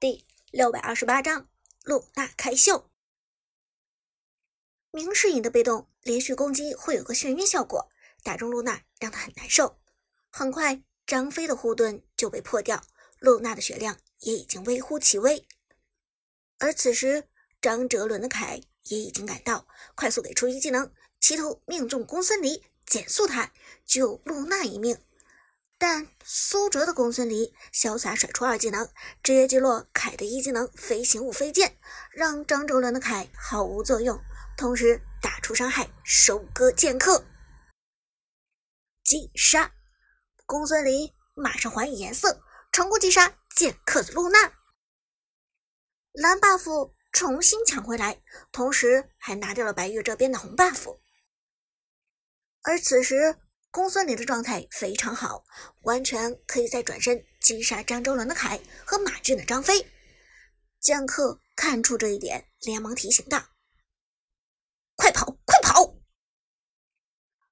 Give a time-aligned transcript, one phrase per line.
[0.00, 1.48] 第六百二十八章
[1.82, 2.88] 露娜开秀。
[4.92, 7.90] 明世隐的被动连续攻击会有个眩晕效果，
[8.22, 9.80] 打中露娜让她很难受。
[10.30, 12.80] 很快，张飞的护盾就被破掉，
[13.18, 15.44] 露娜的血量也已经微乎其微。
[16.58, 17.28] 而此时，
[17.60, 23.52] 张哲伦的铠也已经赶到，快速给出一技能，企图命中公孙离，减速他，
[23.84, 24.96] 救露娜一命。
[25.80, 28.84] 但苏哲的公孙离潇洒甩出二技能，
[29.22, 31.78] 直接击落凯的一技能飞行物飞剑，
[32.10, 34.20] 让张哲伦的凯毫无作用，
[34.56, 37.24] 同时打出伤害，收割剑客。
[39.04, 39.72] 击杀，
[40.46, 42.42] 公孙离马上还以颜色，
[42.72, 44.52] 成功击杀剑客的露娜。
[46.12, 48.20] 蓝 buff 重新抢回来，
[48.50, 50.98] 同时还拿掉了白玉这边的红 buff。
[52.62, 53.36] 而此时。
[53.70, 55.44] 公孙离的状态非常好，
[55.82, 59.86] 完全可以再转身击杀张周伦的凯和马俊的张飞。
[60.80, 63.48] 剑客看出这一点，连忙提醒道
[64.96, 65.96] ：“快跑，快跑！”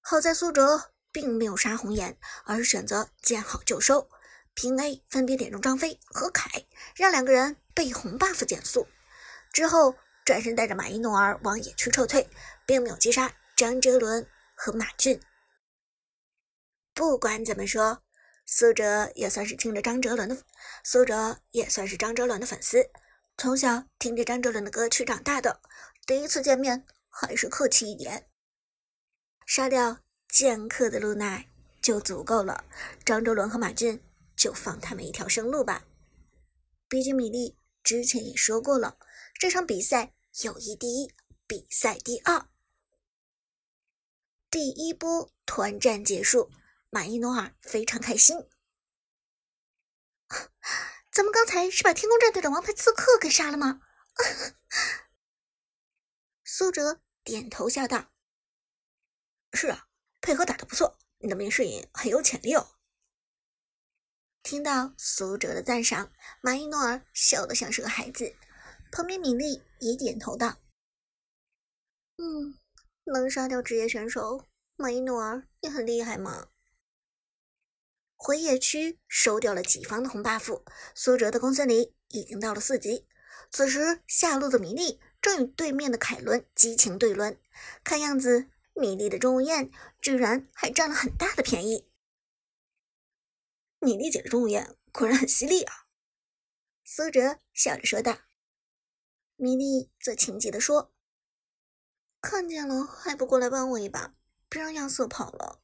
[0.00, 4.08] 好在苏哲并没有杀红颜，而是选择见好就收，
[4.54, 6.48] 平 A 分别点中张飞和凯，
[6.94, 8.86] 让两个人被红 buff 减速。
[9.52, 12.28] 之后转身带着马一诺儿往野区撤退，
[12.64, 15.20] 并没有击杀张哲伦和马俊。
[16.96, 18.02] 不管怎么说，
[18.46, 20.42] 苏哲也算是听着张哲伦的，
[20.82, 22.88] 苏哲也算是张哲伦的粉丝，
[23.36, 25.60] 从小听着张哲伦的歌曲长大的。
[26.06, 28.30] 第一次见面还是客气一点，
[29.44, 31.44] 杀掉剑客的露娜
[31.82, 32.64] 就足够了。
[33.04, 34.02] 张哲伦和马俊
[34.34, 35.84] 就放他们一条生路吧。
[36.88, 38.96] 毕竟米粒之前也说过了，
[39.38, 41.12] 这场比赛友谊第一，
[41.46, 42.46] 比赛第二。
[44.50, 46.50] 第一波团战结束。
[46.96, 48.48] 马伊诺尔非常开心，
[51.12, 53.82] 咱们刚才是把天宫战队的王牌刺客给杀了吗？
[56.42, 58.14] 苏哲点头笑道
[59.52, 59.88] ：“是啊，
[60.22, 62.78] 配合打得不错，你的明世隐很有潜力哦。”
[64.42, 68.34] 听到苏哲的赞赏，马伊诺尔笑得像是个孩子。
[68.90, 70.62] 旁边米莉也点头道
[72.16, 72.58] ：“嗯，
[73.04, 76.48] 能杀掉职业选手，马伊诺尔也很厉害嘛。”
[78.16, 80.62] 回野区收掉了己方的红 buff，
[80.94, 83.06] 苏哲的公孙离已经到了四级。
[83.50, 87.38] 此时下路的米粒正与对面的凯伦激情对抡，
[87.84, 91.88] 看样子米粒的钟无艳居然还占了很大的便宜。
[93.78, 95.86] 米粒姐的钟无艳果然很犀利啊！
[96.82, 98.18] 苏哲笑着说道。
[99.36, 100.94] 米粒则情急地说
[102.22, 104.14] ：“看见了还不过来帮我一把，
[104.48, 105.60] 别让亚瑟跑了。”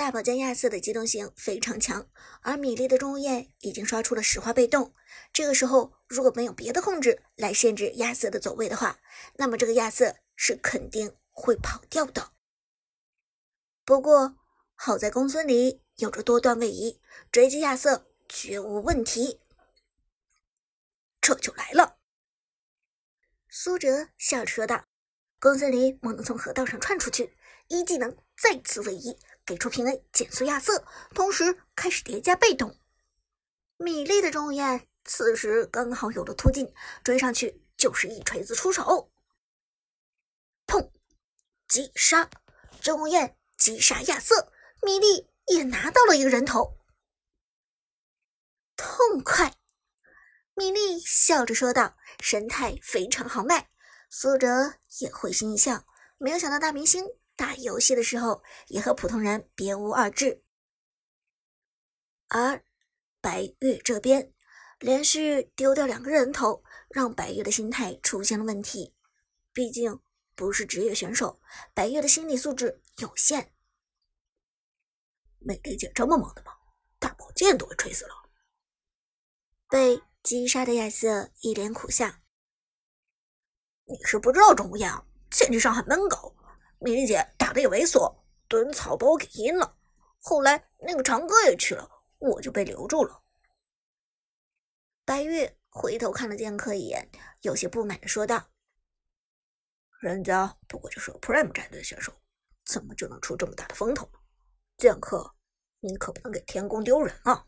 [0.00, 2.08] 大宝剑亚瑟的机动性非常强，
[2.40, 4.94] 而米莉的钟无艳已经刷出了石化被动。
[5.30, 8.98] 这个时候如果没有别的控制来限制亚瑟的走位的话，
[9.34, 12.32] 那么这个亚瑟是肯定会跑掉的。
[13.84, 14.38] 不过
[14.74, 16.98] 好在公孙离有着多段位移，
[17.30, 19.42] 追击亚瑟绝无问题。
[21.20, 21.98] 这就来了，
[23.50, 24.86] 苏哲笑着说道。
[25.38, 27.34] 公孙离猛地从河道上窜出去，
[27.68, 29.18] 一技能再次位移。
[29.50, 32.78] 给出平 A 减速亚瑟，同时开始叠加被动。
[33.78, 36.72] 米粒的钟无艳此时刚好有了突进，
[37.02, 39.10] 追上去就是一锤子出手，
[40.68, 40.92] 砰！
[41.66, 42.30] 击杀
[42.80, 44.52] 钟无艳，击杀亚瑟，
[44.82, 46.78] 米粒也拿到了一个人头，
[48.76, 49.52] 痛快！
[50.54, 53.68] 米粒笑着说道，神态非常豪迈。
[54.10, 55.84] 苏哲也会心一笑，
[56.18, 57.04] 没有想到大明星。
[57.40, 60.44] 打游戏的时候也和普通人别无二致，
[62.28, 62.62] 而
[63.22, 64.34] 白月这边
[64.78, 68.94] 连续丢掉两个人头，让白月的心态出现了问题。
[69.54, 69.98] 毕竟
[70.34, 71.40] 不是职业选手，
[71.72, 73.54] 白月的心理素质有限。
[75.38, 76.52] 美丽姐这么猛的吗？
[76.98, 78.12] 大宝剑都被锤死了。
[79.66, 82.20] 被击杀的亚瑟一脸苦相
[83.88, 84.92] ：“你是不知道钟无艳，
[85.30, 86.36] 剑技伤害闷狗。”
[86.82, 89.76] 米莉姐打的也猥琐，蹲草把我给阴了。
[90.18, 91.86] 后来那个长歌也去了，
[92.18, 93.22] 我就被留住了。
[95.04, 97.10] 白玉回头看了剑客一眼，
[97.42, 98.48] 有些不满的说道
[100.00, 102.12] ：“人家不过就是个 Prime 战队选手，
[102.64, 104.10] 怎么就能出这么大的风头？
[104.78, 105.34] 剑客，
[105.80, 107.46] 你可不能给天宫丢人啊！”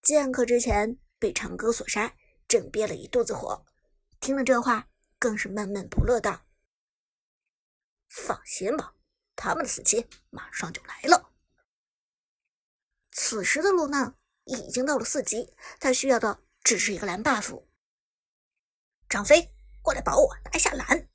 [0.00, 2.16] 剑客之前被长歌所杀，
[2.48, 3.66] 正憋了一肚子火，
[4.20, 4.88] 听了这话，
[5.18, 6.46] 更是闷闷不乐道。
[8.08, 8.94] 放心吧，
[9.34, 11.30] 他们的死期马上就来了。
[13.10, 14.14] 此时的露娜
[14.44, 17.64] 已经到了四级，她需要的只是一个蓝 buff。
[19.08, 21.08] 张飞，过来保我拿下蓝！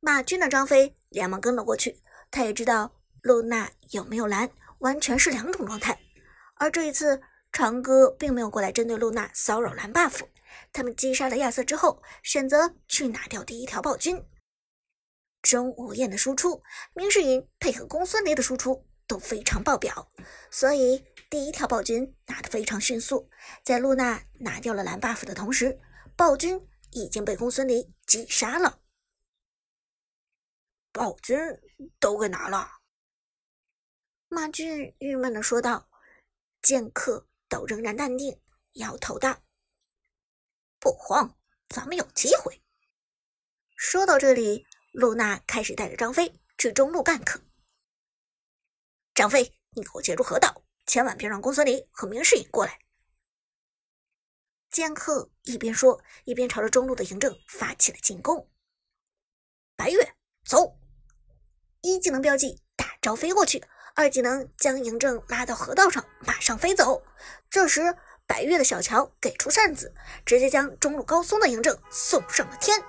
[0.00, 4.50] 马军的张飞连忙跟了过去，他也知道露娜有没有蓝
[4.80, 5.98] 完全是两种状态，
[6.56, 10.28] 而这一次长歌并没有过来针对露娜骚扰蓝 buff，
[10.72, 14.24] 他们击杀了亚瑟之后，选择去拿掉第一条暴君。
[15.44, 16.62] 钟无艳的输出，
[16.94, 20.10] 明世隐配合公孙离的输出都非常爆表，
[20.50, 23.30] 所以第一条暴君拿得非常迅速。
[23.62, 25.78] 在露娜拿掉了蓝 buff 的同时，
[26.16, 28.80] 暴君已经被公孙离击杀了。
[30.90, 31.36] 暴君
[32.00, 32.80] 都给拿了，
[34.28, 35.88] 马俊郁闷的说道。
[36.62, 38.40] 剑客都仍然淡定，
[38.72, 39.42] 摇头道
[40.80, 41.36] ：“不慌，
[41.68, 42.62] 咱们有机会。”
[43.76, 47.40] 说到这里，露娜开始带着张飞去中路干克。
[49.12, 52.78] 张飞，你给我截住河道，千万别让公孙离和明世隐过来。
[54.70, 58.48] 剑客一边说，一边朝着中路的嬴政发起了进攻。
[59.74, 60.14] 白月，
[60.44, 60.78] 走！
[61.80, 63.60] 一技能标记，大招飞过去；
[63.96, 67.04] 二技能将嬴政拉到河道上，马上飞走。
[67.50, 67.96] 这时，
[68.28, 69.92] 白月的小乔给出扇子，
[70.24, 72.80] 直接将中路高松的嬴政送上了天。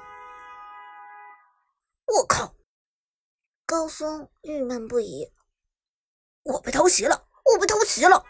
[2.06, 2.56] 我靠！
[3.66, 5.34] 高松郁闷不已，
[6.44, 7.28] 我被偷袭了！
[7.44, 8.24] 我被偷袭了！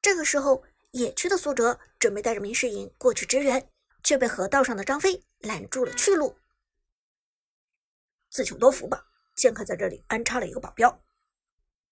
[0.00, 3.70] 这个时候，野区的苏哲准备带着明世隐过去支援，
[4.02, 6.36] 却被河道上的张飞拦住了去路。
[8.30, 9.06] 自求多福吧。
[9.34, 11.02] 剑客在这里安插了一个保镖。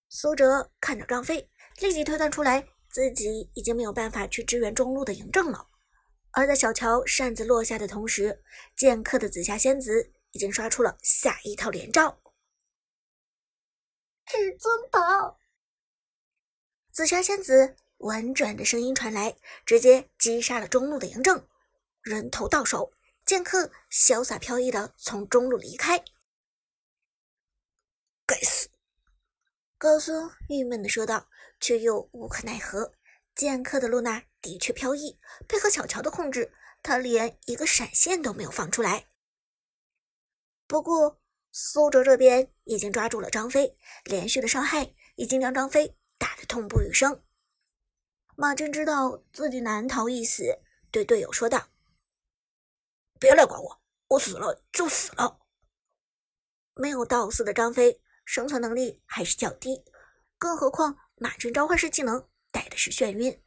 [0.08, 1.50] 苏哲看着张飞，
[1.80, 5.68] 立即推断出来自己已经没有办法去支援中路的嬴政了。
[6.32, 8.42] 而在小乔扇子落下的同时，
[8.74, 12.20] 剑客的紫霞仙子已经刷出了下一套连招。
[14.26, 15.38] 至尊宝，
[16.90, 19.36] 紫霞仙子婉转的声音传来，
[19.66, 21.46] 直接击杀了中路的嬴政。
[22.00, 22.92] 人头到手，
[23.26, 26.02] 剑客潇洒飘逸的从中路离开。
[28.24, 28.70] 该死！
[29.76, 31.28] 高松郁闷的说道，
[31.60, 32.94] 却又无可奈何。
[33.34, 35.18] 剑客的露娜的确飘逸，
[35.48, 36.52] 配合小乔的控制，
[36.82, 39.06] 他连一个闪现都没有放出来。
[40.66, 47.22] 不过苏哲这边已经抓住了张飞，连续的伤害已经将张飞打得痛不欲生。
[48.36, 50.58] 马真知道自己难逃一死，
[50.90, 51.68] 对队友说道
[53.18, 55.38] ：“别来管我，我死了就死了。”
[56.74, 58.02] 没有到死的张飞。
[58.24, 59.84] 生存能力还是较低，
[60.38, 63.42] 更何况马震召唤师技能带的是眩晕。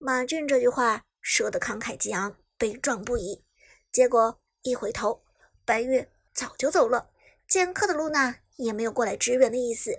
[0.00, 3.44] 马俊这句话说的慷慨激昂，悲壮不已，
[3.90, 5.24] 结果一回头，
[5.64, 7.10] 白月早就走了，
[7.48, 9.90] 剑客的露娜也没有过来支援的意思。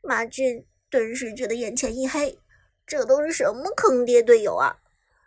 [0.00, 2.38] 马俊顿时觉得眼前一黑，
[2.86, 4.78] 这都是什么坑爹队友啊！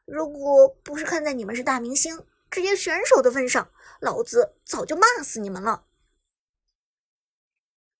[0.06, 3.70] 如果不是看在你们是大明星、职业选手的份上，
[4.00, 5.86] 老子早就骂死你们了。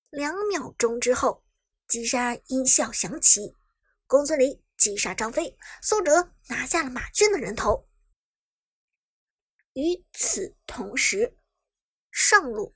[0.08, 1.44] 两秒钟之后，
[1.86, 3.54] 击杀音效响起，
[4.06, 7.88] 公孙离击杀张飞，苏哲拿下了马俊的人头。
[9.74, 11.36] 与此同时，
[12.10, 12.74] 上路，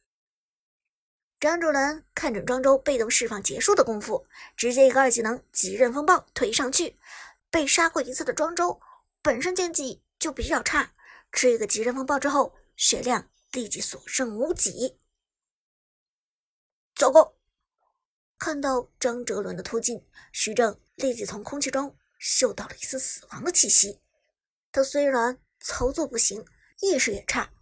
[1.38, 4.26] 张主人看准庄周被动释放结束的功夫，
[4.56, 6.98] 直接一个二技能极刃风暴推上去。
[7.50, 8.80] 被杀过一次的庄周
[9.22, 10.94] 本身剑技就比较差，
[11.32, 15.00] 吃一个极刃风暴之后，血量立即所剩无几。
[16.94, 17.34] 糟糕！
[18.38, 24.00] 看到张哲伦的突进，徐正立即从空气中嗅到了一丝死亡的气息。
[24.70, 26.44] 他虽然操作不行，
[26.80, 27.52] 意识也差，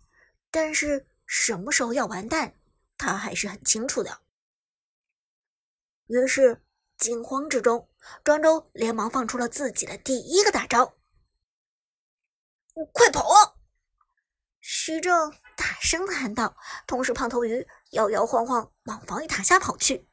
[0.50, 2.60] 但是什么时候要完蛋，
[2.98, 4.20] 他还是很清楚的。
[6.08, 6.62] 于是
[6.98, 7.88] 惊慌之中，
[8.24, 10.98] 庄周连忙放出了自己的第一个大招
[12.92, 13.56] ：“快跑！”
[14.60, 20.08] 徐正大声的喊道，同时胖头鱼摇摇晃晃往防御塔下跑去。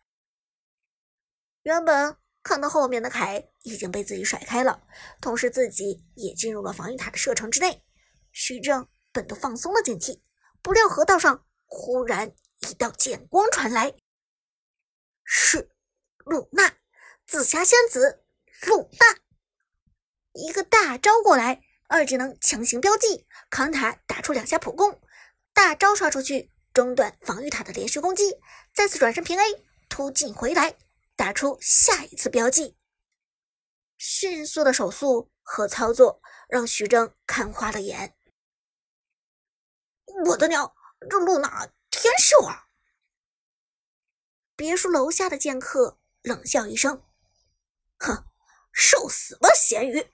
[1.64, 4.84] 原本看到后面的凯已经被自己甩开了，
[5.20, 7.84] 同时自己也进入了防御塔的射程之内。
[8.32, 10.22] 徐正本都放松了警惕，
[10.62, 13.96] 不料河道上忽然一道剑光传来，
[15.24, 15.72] 是
[16.20, 16.76] 露娜，
[17.26, 18.24] 紫霞仙子
[18.68, 19.18] 露娜，
[20.34, 21.64] 一个大招过来。
[21.88, 25.02] 二技能强行标记，扛塔打出两下普攻，
[25.54, 28.24] 大招刷出去，中断防御塔的连续攻击，
[28.74, 29.44] 再次转身平 A
[29.88, 30.78] 突进回来，
[31.26, 32.78] 打出下一次标记。
[33.98, 38.16] 迅速的手速和操作让徐峥看花了眼。
[40.28, 40.76] 我的娘，
[41.10, 42.68] 这露娜天秀啊！
[44.56, 47.04] 别墅楼下的剑客冷笑一声
[47.98, 48.28] ：“哼，
[48.72, 50.14] 受死吧，咸鱼！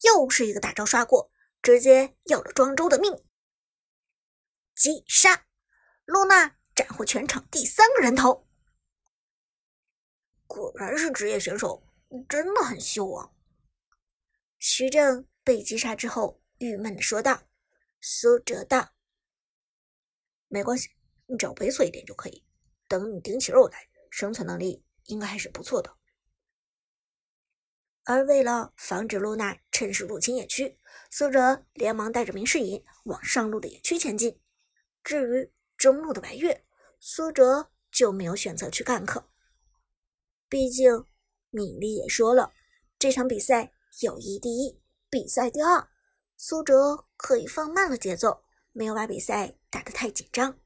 [0.00, 1.30] 又是一个大招刷过，
[1.60, 3.22] 直接要了庄周的命。
[4.74, 5.44] 击杀，
[6.06, 8.48] 露娜斩获全场第三个人头。
[10.52, 11.82] 果然是职业选手，
[12.28, 13.30] 真的很秀啊！
[14.58, 17.44] 徐正被击杀之后，郁闷的说道
[18.02, 18.92] ：“苏哲道，
[20.48, 20.90] 没关系，
[21.24, 22.44] 你只要猥琐一点就可以。
[22.86, 25.96] 等你顶起肉来，生存能力应该还是不错的。”
[28.04, 30.78] 而为了防止露娜趁势入侵野区，
[31.10, 34.38] 苏哲连忙带着明世隐往上路的野区前进。
[35.02, 36.66] 至于中路的白月，
[37.00, 39.31] 苏哲就没有选择去干克。
[40.52, 41.06] 毕竟
[41.48, 42.52] 米粒也说了，
[42.98, 45.88] 这场比赛友谊第一，比赛第二。
[46.36, 50.60] 苏哲可以放慢了节奏，没有把比赛打得太紧张。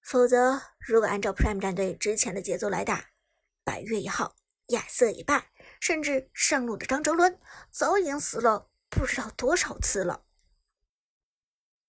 [0.00, 3.10] 否则，如果按照 Prime 战队之前的节奏来打，
[3.64, 4.36] 白月也好，
[4.68, 5.50] 亚瑟也罢。
[5.80, 7.40] 甚至上路的张哲伦
[7.72, 10.26] 早已经死了不知道多少次了，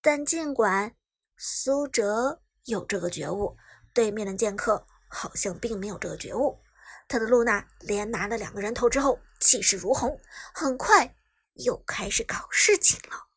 [0.01, 0.95] 但尽管
[1.37, 3.55] 苏哲有这个觉悟，
[3.93, 6.59] 对面的剑客好像并没有这个觉悟。
[7.11, 10.17] 他的露娜连拿了两个人头之后，气势如虹，
[10.53, 11.13] 很快
[11.55, 13.30] 又开始搞事情了。